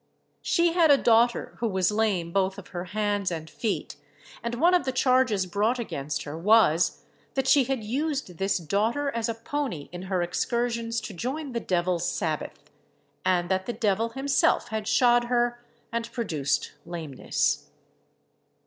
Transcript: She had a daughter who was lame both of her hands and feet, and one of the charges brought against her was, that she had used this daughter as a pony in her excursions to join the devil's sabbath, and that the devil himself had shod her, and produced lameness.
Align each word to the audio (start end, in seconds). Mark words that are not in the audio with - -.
She 0.41 0.73
had 0.73 0.89
a 0.89 0.97
daughter 0.97 1.55
who 1.59 1.67
was 1.67 1.91
lame 1.91 2.31
both 2.31 2.57
of 2.57 2.69
her 2.69 2.85
hands 2.85 3.29
and 3.29 3.47
feet, 3.47 3.97
and 4.41 4.55
one 4.55 4.73
of 4.73 4.83
the 4.83 4.91
charges 4.91 5.45
brought 5.45 5.77
against 5.77 6.23
her 6.23 6.35
was, 6.35 7.03
that 7.35 7.47
she 7.47 7.65
had 7.65 7.83
used 7.83 8.39
this 8.39 8.57
daughter 8.57 9.11
as 9.11 9.29
a 9.29 9.35
pony 9.35 9.89
in 9.91 10.01
her 10.09 10.23
excursions 10.23 11.01
to 11.01 11.13
join 11.13 11.51
the 11.51 11.59
devil's 11.59 12.11
sabbath, 12.11 12.71
and 13.23 13.47
that 13.51 13.67
the 13.67 13.73
devil 13.73 14.09
himself 14.09 14.69
had 14.69 14.87
shod 14.87 15.25
her, 15.25 15.63
and 15.91 16.11
produced 16.11 16.71
lameness. 16.83 17.67